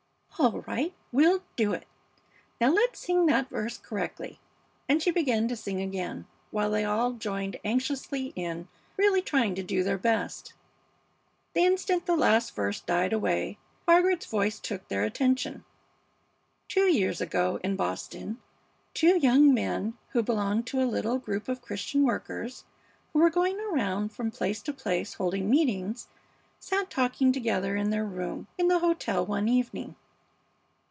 [0.39, 1.85] "All right; we'll do it!
[2.59, 4.39] Now let's sing that verse correctly."
[4.89, 8.67] And she began to sing again, while they all joined anxiously in,
[8.97, 10.53] really trying to do their best.
[11.53, 15.63] The instant the last verse died away, Margaret's voice took their attention.
[16.67, 18.41] "Two years ago in Boston
[18.95, 22.63] two young men, who belonged to a little group of Christian workers
[23.13, 26.07] who were going around from place to place holding meetings,
[26.59, 29.97] sat talking together in their room in the hotel one evening."